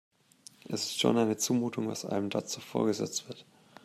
Es 0.67 0.85
ist 0.85 0.99
schon 0.99 1.15
eine 1.19 1.37
Zumutung, 1.37 1.87
was 1.87 2.05
einem 2.05 2.31
dort 2.31 2.49
so 2.49 2.59
vorgesetzt 2.59 3.27
wird. 3.29 3.45